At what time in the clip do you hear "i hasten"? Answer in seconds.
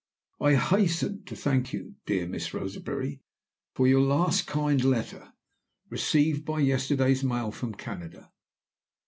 0.39-1.25